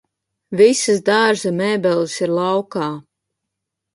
[0.61, 2.87] Visas dārza mēbeles ir laukā